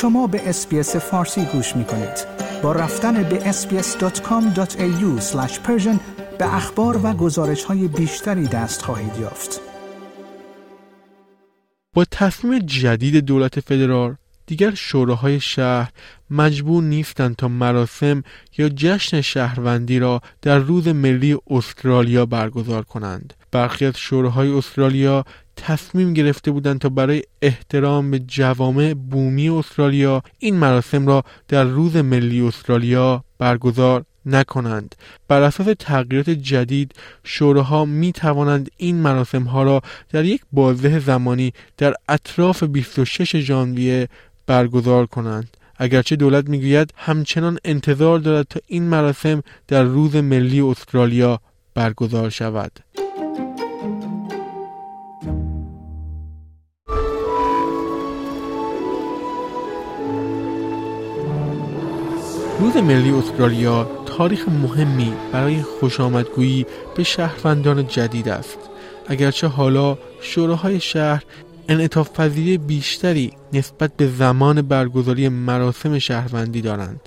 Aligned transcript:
شما 0.00 0.26
به 0.26 0.48
اسپیس 0.48 0.96
فارسی 0.96 1.44
گوش 1.44 1.76
می 1.76 1.84
کنید. 1.84 2.26
با 2.62 2.72
رفتن 2.72 3.22
به 3.22 3.52
sbs.com.au 3.52 5.20
به 6.38 6.54
اخبار 6.54 7.00
و 7.06 7.12
گزارش 7.12 7.64
های 7.64 7.88
بیشتری 7.88 8.46
دست 8.46 8.82
خواهید 8.82 9.16
یافت. 9.20 9.60
با 11.94 12.04
تصمیم 12.10 12.58
جدید 12.58 13.16
دولت 13.16 13.60
فدرال 13.60 14.16
دیگر 14.46 14.74
شوراهای 14.74 15.40
شهر 15.40 15.90
مجبور 16.30 16.82
نیستند 16.82 17.36
تا 17.36 17.48
مراسم 17.48 18.22
یا 18.58 18.68
جشن 18.68 19.20
شهروندی 19.20 19.98
را 19.98 20.20
در 20.42 20.58
روز 20.58 20.88
ملی 20.88 21.36
استرالیا 21.50 22.26
برگزار 22.26 22.82
کنند. 22.82 23.34
برخی 23.52 23.86
از 23.86 23.96
شوراهای 23.96 24.52
استرالیا 24.52 25.24
تصمیم 25.60 26.14
گرفته 26.14 26.50
بودند 26.50 26.80
تا 26.80 26.88
برای 26.88 27.22
احترام 27.42 28.10
به 28.10 28.18
جوامع 28.18 28.94
بومی 28.94 29.48
استرالیا 29.48 30.22
این 30.38 30.56
مراسم 30.56 31.06
را 31.06 31.24
در 31.48 31.64
روز 31.64 31.96
ملی 31.96 32.40
استرالیا 32.40 33.24
برگزار 33.38 34.04
نکنند. 34.26 34.94
بر 35.28 35.42
اساس 35.42 35.66
تغییرات 35.78 36.30
جدید 36.30 36.92
شوراها 37.24 37.84
می 37.84 38.12
توانند 38.12 38.70
این 38.76 38.96
مراسم 38.96 39.42
ها 39.42 39.62
را 39.62 39.82
در 40.10 40.24
یک 40.24 40.42
بازه 40.52 40.98
زمانی 40.98 41.52
در 41.76 41.94
اطراف 42.08 42.62
26 42.62 43.36
ژانویه 43.36 44.08
برگزار 44.46 45.06
کنند. 45.06 45.56
اگرچه 45.76 46.16
دولت 46.16 46.48
می‌گوید 46.48 46.94
همچنان 46.96 47.58
انتظار 47.64 48.18
دارد 48.18 48.46
تا 48.50 48.60
این 48.66 48.82
مراسم 48.82 49.42
در 49.68 49.82
روز 49.82 50.16
ملی 50.16 50.60
استرالیا 50.60 51.40
برگزار 51.74 52.30
شود. 52.30 52.72
روز 62.60 62.76
ملی 62.76 63.10
استرالیا 63.10 63.84
تاریخ 64.06 64.48
مهمی 64.48 65.12
برای 65.32 65.62
خوشامدگویی 65.62 66.66
به 66.96 67.04
شهروندان 67.04 67.86
جدید 67.86 68.28
است. 68.28 68.58
اگرچه 69.06 69.46
حالا 69.46 69.98
شوراهای 70.20 70.80
شهر 70.80 71.24
انعطاف 71.68 72.20
پذیری 72.20 72.58
بیشتری 72.58 73.32
نسبت 73.52 73.96
به 73.96 74.08
زمان 74.08 74.62
برگزاری 74.62 75.28
مراسم 75.28 75.98
شهروندی 75.98 76.60
دارند. 76.60 77.00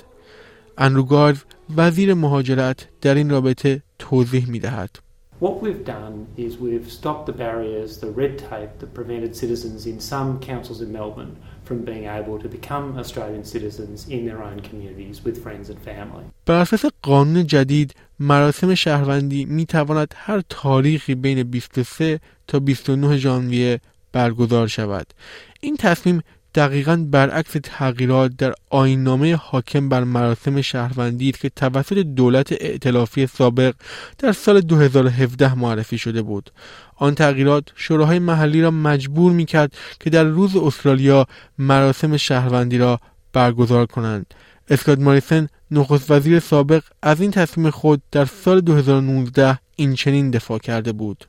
انروگارز 0.78 1.38
وزیر 1.78 2.14
مهاجرت 2.14 2.88
در 3.02 3.16
این 3.16 3.30
رابطه 3.30 3.82
توضیح 4.00 4.50
می 4.50 4.60
دهد 4.60 5.00
What 5.40 5.62
we've 5.62 5.86
done 5.86 6.28
is 6.38 6.58
we've 6.58 6.90
stopped 7.00 7.26
the 7.26 7.38
barriers, 7.46 7.98
the 7.98 8.12
red 8.22 8.34
tape 8.38 8.74
that 8.80 8.94
prevented 8.94 9.36
citizens 9.36 9.86
in 9.86 10.00
some 10.00 10.40
councils 10.40 10.80
in 10.82 10.90
Melbourne 10.94 11.36
from 11.66 11.78
being 11.90 12.06
able 12.20 12.38
to 12.44 12.48
become 12.58 12.86
Australian 13.04 13.44
citizens 13.44 14.00
in 14.16 14.26
their 14.28 14.40
own 14.48 14.58
communities 14.70 15.18
with 15.26 15.36
friends 15.44 15.70
and 15.70 15.80
family. 15.90 16.26
بر 16.46 16.62
اساس 16.62 16.86
قانون 17.02 17.48
جدید 17.48 17.96
مراسم 18.20 18.76
شهروندی 18.76 19.46
می 19.46 19.66
تواند 19.66 20.14
هر 20.18 20.42
تاریخی 20.50 21.16
بین 21.16 21.44
23 21.44 22.20
تا 22.48 22.60
29 22.60 23.18
ژانویه 23.18 23.80
برگزار 24.12 24.68
شود 24.68 25.14
این 25.62 25.78
تصمیم 25.78 26.22
دقیقا 26.56 27.06
برعکس 27.10 27.52
تغییرات 27.64 28.32
در 28.38 28.54
آینامه 28.70 29.36
حاکم 29.36 29.90
بر 29.90 30.04
مراسم 30.04 30.62
شهروندی 30.62 31.32
که 31.32 31.50
توسط 31.50 31.98
دولت 31.98 32.52
ائتلافی 32.52 33.28
سابق 33.28 33.74
در 34.18 34.32
سال 34.32 34.62
2017 34.62 35.54
معرفی 35.54 35.98
شده 35.98 36.22
بود. 36.22 36.52
آن 36.96 37.16
تغییرات 37.16 37.64
شوراهای 37.76 38.20
محلی 38.20 38.62
را 38.62 38.72
مجبور 38.72 39.32
می 39.32 39.46
کرد 39.46 39.74
که 40.00 40.10
در 40.10 40.24
روز 40.24 40.56
استرالیا 40.56 41.28
مراسم 41.58 42.18
شهروندی 42.18 42.78
را 42.78 43.00
برگزار 43.34 43.86
کنند. 43.86 44.34
اسکات 44.70 45.00
ماریسن 45.00 45.48
نخست 45.72 46.12
وزیر 46.12 46.40
سابق 46.40 46.84
از 47.02 47.22
این 47.22 47.32
تصمیم 47.32 47.70
خود 47.70 48.02
در 48.12 48.26
سال 48.26 48.62
2019 48.62 49.60
این 49.76 49.96
چنین 49.96 50.32
دفاع 50.32 50.60
کرده 50.60 50.92
بود. 50.92 51.26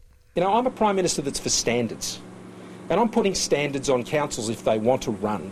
And 2.89 2.99
I'm 2.99 3.09
putting 3.09 3.35
standards 3.35 3.89
on 3.89 4.03
councils 4.03 4.49
if 4.49 4.63
they 4.63 4.77
want 4.79 5.01
to 5.03 5.11
run 5.11 5.51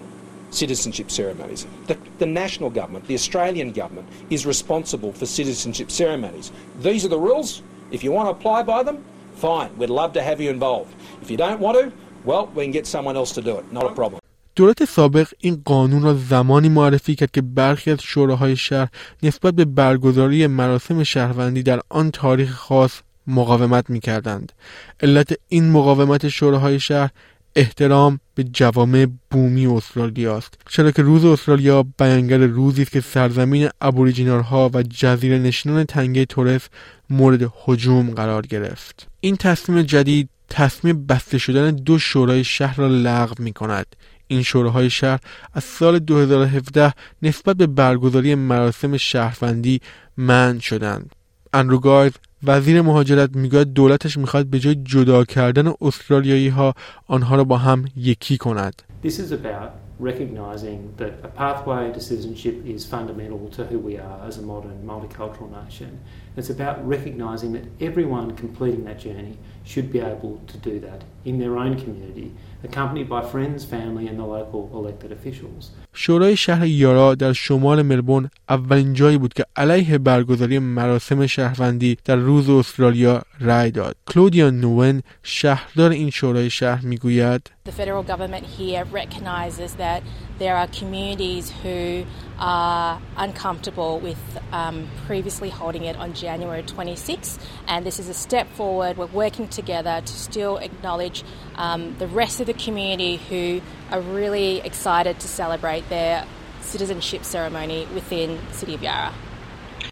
citizenship 0.51 1.12
ceremonies. 1.12 1.68
The, 1.88 1.97
the, 2.19 2.25
national 2.25 2.69
government, 2.69 3.06
the 3.07 3.13
Australian 3.13 3.72
government, 3.72 4.07
is 4.29 4.45
responsible 4.45 5.12
for 5.13 5.25
citizenship 5.25 5.91
ceremonies. 5.91 6.51
These 6.79 7.06
are 7.06 7.09
the 7.09 7.19
rules. 7.19 7.62
If 7.91 8.03
you 8.03 8.12
want 8.12 8.28
to 8.28 8.31
apply 8.31 8.63
by 8.63 8.84
them, 8.84 9.03
fine. 9.35 9.75
We'd 9.78 9.90
love 9.90 10.13
to 10.13 10.22
have 10.22 10.41
you 10.41 10.50
involved. 10.50 10.94
If 11.22 11.29
you 11.29 11.38
don't 11.38 11.59
want 11.59 11.78
to, 11.79 11.91
well, 12.25 12.47
we 12.56 12.63
can 12.63 12.72
get 12.72 12.88
someone 12.88 13.16
else 13.16 13.31
to 13.34 13.41
do 13.41 13.57
it. 13.57 13.72
Not 13.72 13.85
a 13.85 13.94
problem. 13.94 14.22
دولت 14.56 14.85
سابق 14.85 15.28
این 15.40 15.62
قانون 15.66 16.01
را 16.01 16.13
زمانی 16.13 16.69
معرفی 16.69 17.16
کرد 17.16 17.31
که 17.31 17.41
برخی 17.41 17.91
از 17.91 18.01
شوراهای 18.01 18.56
شهر 18.56 18.90
نسبت 19.23 19.53
به 19.53 19.66
برگزاری 19.66 20.47
مراسم 20.47 21.03
شهروندی 21.03 21.63
در 21.63 21.81
آن 21.90 22.12
تاریخ 22.12 22.51
خاص 22.51 23.01
مقاومت 23.27 23.91
می 23.91 24.00
کردند. 24.00 24.53
علت 25.00 25.33
این 25.49 25.71
مقاومت 25.71 26.28
شوراهای 26.28 26.81
شهر 26.81 27.10
احترام 27.56 28.21
به 28.34 28.44
جوامع 28.44 29.06
بومی 29.31 29.66
استرالیا 29.66 30.37
است. 30.37 30.55
چرا 30.69 30.91
که 30.91 31.03
روز 31.03 31.25
استرالیا 31.25 31.87
بیانگر 31.99 32.38
روزی 32.38 32.82
است 32.82 32.93
که 32.93 33.00
سرزمین 33.00 33.69
ابوریجینال 33.81 34.41
ها 34.41 34.71
و 34.75 34.82
جزیره 34.82 35.38
نشینان 35.38 35.84
تنگه 35.84 36.25
تورف 36.25 36.69
مورد 37.11 37.53
هجوم 37.66 38.11
قرار 38.11 38.47
گرفت. 38.47 39.09
این 39.21 39.37
تصمیم 39.37 39.82
جدید 39.82 40.28
تصمیم 40.49 41.06
بسته 41.06 41.38
شدن 41.38 41.71
دو 41.71 41.99
شورای 41.99 42.44
شهر 42.44 42.77
را 42.77 42.88
لغو 42.88 43.34
می 43.38 43.53
کند 43.53 43.87
این 44.27 44.43
شوراهای 44.43 44.91
شهر 44.91 45.21
از 45.55 45.65
سال 45.65 45.99
2017 45.99 46.93
نسبت 47.22 47.56
به 47.56 47.66
برگزاری 47.66 48.34
مراسم 48.34 48.97
شهروندی 48.97 49.81
منع 50.16 50.59
شدند. 50.59 51.15
اندروگارد 51.53 52.19
وزیر 52.44 52.82
مهاجرت 52.82 53.36
می‌گوید 53.36 53.72
دولتش 53.72 54.16
می‌خواد 54.19 54.47
به 54.47 54.58
جای 54.58 54.75
جدا 54.75 55.25
کردن 55.25 55.72
استرالیایی 55.80 56.48
ها 56.48 56.75
آنها 57.06 57.36
را 57.36 57.44
با 57.44 57.56
هم 57.56 57.84
یکی 57.97 58.38
کند 58.38 58.82
This 59.04 59.19
is 59.19 59.32
about 59.32 59.70
recognizing 60.00 60.94
that 61.00 61.12
a 61.28 61.28
pathway 61.28 61.92
to 61.92 62.00
citizenship 62.00 62.56
is 62.75 62.84
fundamental 62.94 63.48
to 63.56 63.62
who 63.70 63.78
we 63.88 63.94
are 64.08 64.19
as 64.28 64.38
a 64.38 64.42
modern 64.42 64.78
multicultural 64.92 65.50
nation. 65.64 65.91
It's 66.36 66.50
about 66.58 66.76
recognizing 66.94 67.50
that 67.56 67.64
everyone 67.88 68.26
completing 68.44 68.82
that 68.88 68.98
journey 69.06 69.34
should 69.66 69.91
be 69.91 70.00
able 70.00 70.41
to 70.47 70.57
do 70.57 70.79
that 70.79 71.03
in 71.25 71.40
their 71.40 71.57
own 71.57 71.73
community 71.84 72.31
accompanied 72.63 73.07
by 73.09 73.22
friends, 73.22 73.66
family 73.66 74.07
and 74.07 74.18
the 74.19 74.25
local 74.38 74.69
elected 74.73 75.12
officials. 75.12 75.72
شورای 75.94 76.38
شهر 76.38 76.66
یارا 76.66 77.16
در 77.16 77.34
شمال 77.34 77.81
ملبورن 77.81 78.29
اولین 78.50 78.94
جایی 78.94 79.18
بود 79.18 79.34
که 79.34 79.45
علیه 79.56 79.97
برگزاری 79.97 80.59
مراسم 80.59 81.28
شهروندی 81.28 81.97
در 82.06 82.16
روز 82.16 82.50
استرالیا 82.50 83.22
رأی 83.40 83.72
داد. 83.72 83.95
کلودیا 84.07 84.50
نوون 84.50 85.01
شهردار 85.23 85.91
این 85.91 86.09
شورای 86.09 86.50
شهر 86.50 86.85
میگوید 86.85 87.51
The 87.66 87.72
federal 87.72 88.03
government 88.03 88.45
here 88.45 88.85
recognizes 88.85 89.73
that 89.75 90.01
there 90.40 90.56
are 90.56 90.68
communities 90.68 91.51
who 91.62 92.06
are 92.40 93.01
uncomfortable 93.18 94.00
with 94.00 94.23
um, 94.53 94.88
previously 95.06 95.50
holding 95.50 95.84
it 95.84 95.97
on 95.97 96.13
January 96.13 96.63
26, 96.63 97.40
and 97.68 97.85
this 97.85 98.00
is 98.00 98.07
a 98.07 98.13
step 98.13 98.47
forward. 98.53 98.97
We're 98.97 99.07
working 99.07 99.47
together 99.52 100.00
to 100.04 100.12
still 100.12 100.56
acknowledge 100.56 101.22
um, 101.54 101.96
the 101.98 102.08
rest 102.08 102.40
of 102.40 102.46
the 102.46 102.54
community 102.54 103.16
who 103.16 103.60
are 103.90 104.00
really 104.00 104.58
excited 104.58 105.20
to 105.20 105.28
celebrate 105.28 105.88
their 105.88 106.26
citizenship 106.60 107.24
ceremony 107.24 107.86
within 107.94 108.40
the 108.48 108.54
City 108.54 108.74
of 108.74 108.82
Yarra. 108.82 109.12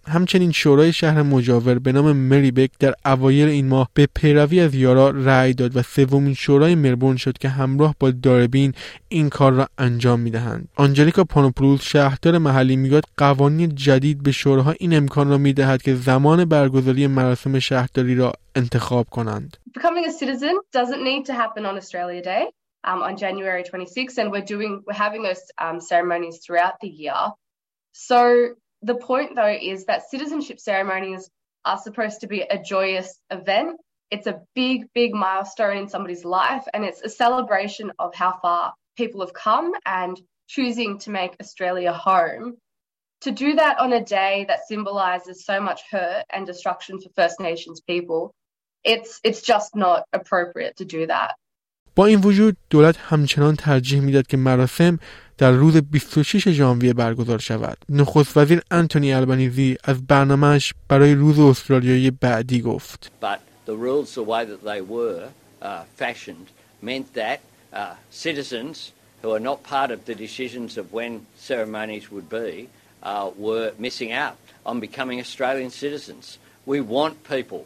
همچنین 0.07 0.53
شورای 0.53 0.93
شهر 0.93 1.23
مجاور 1.23 1.79
به 1.79 1.93
نام 1.93 2.13
مریبک 2.13 2.71
در 2.79 2.95
اوایل 3.05 3.49
این 3.49 3.69
ماه 3.69 3.91
به 3.95 4.09
پیروی 4.15 4.61
از 4.61 4.75
یارا 4.75 5.11
رأی 5.11 5.55
داد 5.55 5.77
و 5.77 5.83
سومین 5.83 6.35
شورای 6.35 6.75
مربون 6.75 7.17
شد 7.17 7.39
که 7.39 7.49
همراه 7.49 7.95
با 8.01 8.11
داربین 8.11 8.75
این 9.09 9.31
کار 9.31 9.53
را 9.53 9.69
انجام 9.79 10.21
می‌دهند. 10.21 10.69
آنجلیکا 10.77 11.25
پانوپولوس 11.25 11.83
شهردار 11.83 12.39
محلی 12.39 12.77
می‌گوید 12.77 13.05
قوانین 13.17 13.75
جدید 13.75 14.23
به 14.23 14.33
شوراها 14.33 14.75
این 14.79 14.97
امکان 14.97 15.29
را 15.29 15.39
می‌دهد 15.39 15.83
که 15.83 15.95
زمان 15.95 16.45
برگزاری 16.45 17.07
مراسم 17.07 17.59
شهرداری 17.59 18.15
را 18.15 18.33
انتخاب 18.55 19.07
کنند. 19.11 19.57
Becoming 19.79 20.05
a 20.05 20.13
citizen 20.13 20.55
doesn't 20.73 21.03
need 21.11 21.25
to 21.27 21.35
happen 21.35 21.67
on 21.67 21.77
Australia 21.77 22.23
Day 22.23 22.45
on 22.85 23.17
January 23.17 23.63
26 23.63 24.19
and 24.19 24.33
we're 24.33 24.49
doing 24.55 24.83
we're 24.87 25.03
having 25.07 25.23
those 25.23 25.43
ceremonies 25.91 26.39
throughout 26.45 26.75
the 26.81 26.89
year. 26.89 27.21
So 27.93 28.21
the 28.83 28.95
point 28.95 29.37
though 29.37 29.59
is 29.61 29.85
that 29.87 30.11
citizenship 30.11 30.59
ceremonies 30.59 31.29
are 31.65 31.79
supposed 31.79 32.21
to 32.21 32.27
be 32.27 32.43
a 32.43 32.59
joyous 32.59 33.19
event. 33.31 33.79
It's 34.11 34.27
a 34.27 34.41
big, 34.55 34.87
big 34.95 35.15
milestone 35.15 35.77
in 35.77 35.89
somebody's 35.89 36.25
life, 36.25 36.65
and 36.75 36.85
it's 36.85 37.03
a 37.03 37.09
celebration 37.09 37.93
of 37.99 38.15
how 38.15 38.39
far 38.43 38.73
people 38.97 39.21
have 39.21 39.33
come 39.33 39.73
and 39.87 40.21
choosing 40.49 40.99
to 41.01 41.11
make 41.11 41.37
Australia 41.41 41.93
home. 41.93 42.57
To 43.23 43.31
do 43.31 43.55
that 43.55 43.79
on 43.79 43.93
a 43.93 44.03
day 44.03 44.47
that 44.49 44.67
symbolises 44.67 45.45
so 45.45 45.61
much 45.61 45.83
hurt 45.91 46.25
and 46.33 46.47
destruction 46.47 46.99
for 47.01 47.11
First 47.15 47.39
Nations 47.39 47.83
people, 47.83 48.33
it's 48.83 49.21
it's 49.23 49.43
just 49.43 49.77
not 49.77 50.05
appropriate 50.13 50.77
to 50.79 50.87
do 50.87 51.07
that. 51.07 51.35
با 51.95 52.07
این 52.07 52.21
وجود 52.21 52.57
دولت 52.71 52.97
همچنان 52.99 53.57
ترجیح 53.57 54.01
می‌داد 54.01 54.27
که 54.27 54.37
مراسم 54.37 54.99
در 55.39 55.51
روز 55.51 55.77
26 55.77 56.49
ژانویه 56.49 56.93
برگزار 56.93 57.39
شود. 57.39 57.79
نخست 57.89 58.37
وزیر 58.37 58.61
انتونی 58.71 59.13
البنیزی 59.13 59.77
از 59.85 60.07
برنامهش 60.07 60.75
برای 60.89 61.15
روز 61.15 61.39
استرالیایی 61.39 62.11
بعدی 62.11 62.61
گفت. 62.61 63.11
But 63.23 63.39
the 63.67 63.77
rules 63.77 64.15
the 64.15 64.23
way 64.23 64.45
that 64.45 64.65
they 64.65 64.81
were 64.81 65.29
uh, 65.63 65.83
fashioned 65.97 66.47
meant 66.83 67.15
that 67.15 67.39
uh, 67.73 67.95
citizens 68.11 68.93
who 69.23 69.31
are 69.33 69.45
not 69.51 69.63
part 69.63 69.91
of 69.91 70.05
the 70.05 70.15
decisions 70.15 70.79
of 70.79 70.93
when 70.93 71.27
ceremonies 71.37 72.11
would 72.11 72.29
be 72.29 72.69
uh, 73.03 73.31
were 73.47 73.73
missing 73.79 74.13
out 74.13 74.37
on 74.65 74.81
becoming 74.81 75.21
Australian 75.21 75.71
citizens. 75.71 76.39
We 76.67 76.81
want 76.81 77.15
people 77.25 77.63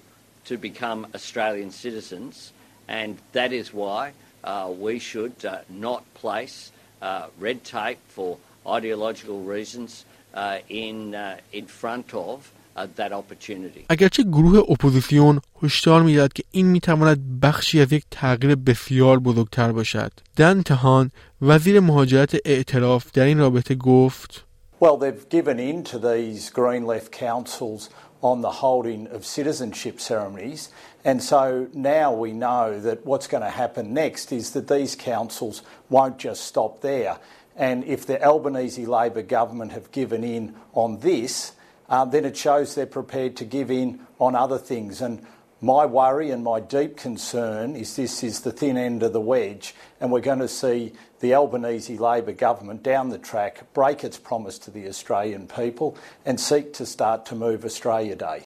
to 0.48 0.56
become 0.56 1.06
Australian 1.14 1.70
citizens 1.70 2.52
and 2.88 3.16
that 3.32 3.52
is 3.52 3.72
why 3.72 4.12
uh, 4.44 4.70
we 4.86 4.98
should 4.98 5.44
uh, 5.44 5.58
not 5.68 6.02
place 6.22 6.70
uh, 7.02 7.26
red 7.40 7.64
tape 7.64 7.98
for 8.08 8.38
ideological 8.66 9.40
reasons 9.54 10.04
uh, 10.34 10.58
in, 10.68 11.14
uh, 11.14 11.36
in 11.52 11.66
front 11.66 12.14
of 12.14 12.52
uh, 12.76 12.86
that 12.96 13.12
opportunity. 13.12 13.86
اگرچه 13.88 14.22
گروه 14.22 14.58
اپوزیسیون 14.70 15.40
هشدار 15.62 16.02
می‌داد 16.02 16.32
که 16.32 16.44
این 16.50 16.66
می‌تواند 16.66 17.40
بخشی 17.42 17.80
از 17.80 17.92
یک 17.92 18.04
تغییر 18.10 18.54
بسیار 18.54 19.18
بزرگتر 19.18 19.72
باشد 19.72 20.12
دن 20.36 20.62
تهان 20.62 21.10
وزیر 21.42 21.80
مهاجرت 21.80 22.36
اعتراف 22.44 23.12
در 23.12 23.24
این 23.24 23.38
رابطه 23.38 23.74
گفت 23.74 24.44
Well, 24.80 24.98
they've 24.98 25.28
given 25.30 25.58
in 25.70 25.82
to 25.84 25.98
these 25.98 26.50
Green 26.50 26.84
Left 26.84 27.10
councils 27.12 27.88
on 28.24 28.40
the 28.40 28.50
holding 28.50 29.06
of 29.08 29.26
citizenship 29.26 30.00
ceremonies. 30.00 30.70
And 31.04 31.22
so 31.22 31.68
now 31.74 32.10
we 32.14 32.32
know 32.32 32.80
that 32.80 33.04
what's 33.04 33.26
going 33.26 33.42
to 33.42 33.50
happen 33.50 33.92
next 33.92 34.32
is 34.32 34.52
that 34.52 34.66
these 34.66 34.96
councils 34.96 35.60
won't 35.90 36.16
just 36.16 36.44
stop 36.44 36.80
there. 36.80 37.18
And 37.54 37.84
if 37.84 38.06
the 38.06 38.24
Albanese 38.24 38.86
Labor 38.86 39.20
government 39.20 39.72
have 39.72 39.92
given 39.92 40.24
in 40.24 40.54
on 40.72 41.00
this, 41.00 41.52
uh, 41.90 42.06
then 42.06 42.24
it 42.24 42.34
shows 42.34 42.74
they're 42.74 42.86
prepared 42.86 43.36
to 43.36 43.44
give 43.44 43.70
in 43.70 44.00
on 44.18 44.34
other 44.34 44.56
things. 44.56 45.02
And 45.02 45.24
my 45.63 45.85
worry 45.85 46.31
and 46.31 46.43
my 46.43 46.59
deep 46.59 46.95
concern 46.95 47.75
is 47.75 47.95
this 47.95 48.23
is 48.23 48.41
the 48.41 48.51
thin 48.51 48.77
end 48.77 49.03
of 49.03 49.11
the 49.11 49.21
wedge, 49.21 49.75
and 49.99 50.11
we're 50.11 50.21
going 50.21 50.39
to 50.39 50.47
see 50.47 50.93
the 51.19 51.33
Albanese 51.35 51.97
Labor 51.97 52.31
government 52.31 52.81
down 52.81 53.09
the 53.09 53.17
track 53.17 53.53
break 53.73 54.03
its 54.03 54.17
promise 54.17 54.57
to 54.59 54.71
the 54.71 54.87
Australian 54.87 55.47
people 55.47 55.97
and 56.25 56.39
seek 56.39 56.73
to 56.73 56.85
start 56.85 57.25
to 57.25 57.35
move 57.35 57.65
Australia 57.65 58.15
Day. 58.15 58.43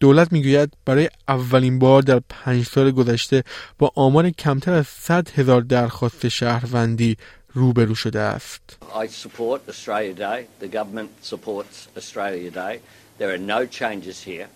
دولت 0.00 0.32
میگوید 0.32 0.72
برای 0.84 1.08
اولین 1.28 1.78
بار 1.78 2.02
در 2.02 2.20
پنج 2.28 2.66
سال 2.66 2.90
گذشته 2.90 3.44
با 3.78 3.92
آمار 3.94 4.30
کمتر 4.30 4.72
از 4.72 4.86
100 4.86 5.28
هزار 5.28 5.60
درخواست 5.60 6.28
شهروندی 6.28 7.16
روبرو 7.54 7.94
شده 7.94 8.20
است. 8.20 8.78
I 8.94 9.06
support 9.06 9.60
Australia 9.68 10.14
Day. 10.14 10.46
The 10.60 10.68
government 10.68 11.10
supports 11.22 11.88
Australia 11.96 12.50
Day. 12.50 12.80
There 13.18 13.30
are 13.34 13.38
no 13.38 13.66
changes 13.66 14.22
here. 14.22 14.48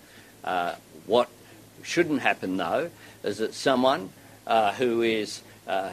Uh, 0.44 0.74
what 1.06 1.28
shouldn't 1.83 2.21
happen 2.21 2.57
though 2.57 2.89
is 3.23 3.37
that 3.39 3.53
someone 3.53 4.09
uh, 4.47 4.73
who 4.73 5.01
is 5.01 5.41
uh, 5.67 5.91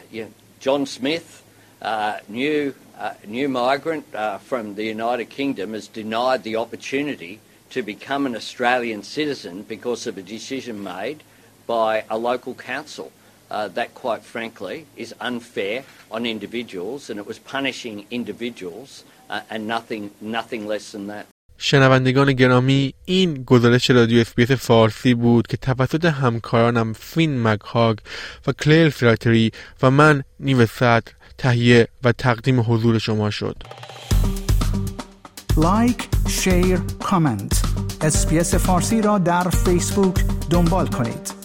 John 0.59 0.85
Smith, 0.85 1.43
uh, 1.81 2.19
new 2.27 2.73
uh, 2.97 3.13
new 3.25 3.47
migrant 3.47 4.05
from 4.41 4.73
the 4.73 4.85
United 4.85 5.29
Kingdom, 5.29 5.75
is 5.75 5.87
denied 5.87 6.43
the 6.43 6.55
opportunity 6.55 7.39
to 7.69 7.83
become 7.83 8.25
an 8.25 8.35
Australian 8.35 9.03
citizen 9.03 9.61
because 9.61 10.07
of 10.07 10.17
a 10.17 10.21
decision 10.23 10.81
made 10.83 11.21
by 11.67 12.03
a 12.09 12.17
local 12.17 12.55
council. 12.55 13.11
Uh, 13.49 13.69
that, 13.69 13.93
quite 13.93 14.23
frankly, 14.23 14.85
is 14.97 15.15
unfair 15.21 15.85
on 16.11 16.25
individuals, 16.25 17.09
and 17.09 17.17
it 17.17 17.25
was 17.25 17.39
punishing 17.39 18.05
individuals 18.11 19.05
uh, 19.29 19.39
and 19.49 19.65
nothing, 19.65 20.11
nothing 20.19 20.67
less 20.67 20.91
than 20.91 21.07
that. 21.07 21.25
شنوندگان 21.57 22.33
گرامی 22.33 22.93
این 23.05 23.43
گزارش 23.43 23.89
رادیو 23.89 24.19
اسپیس 24.19 24.51
فارسی 24.51 25.13
بود 25.13 25.47
که 25.47 25.57
توسط 25.57 26.05
همکارانم 26.05 26.93
فین 26.93 27.43
مکهاگ 27.43 27.97
و 28.47 28.51
کلیر 28.51 28.89
فراتری 28.89 29.51
و 29.81 29.91
من 29.91 30.23
نیو 30.39 30.65
صدر 30.65 31.11
تهیه 31.37 31.87
و 32.03 32.11
تقدیم 32.11 32.59
حضور 32.59 32.99
شما 32.99 33.29
شد. 33.29 33.63
لایک، 35.57 36.07
شیر، 36.29 36.79
کامنت. 37.03 37.61
اسپیس 38.01 38.55
فارسی 38.55 39.01
را 39.01 39.17
در 39.17 39.49
فیسبوک 39.49 40.15
دنبال 40.49 40.87
کنید. 40.87 41.36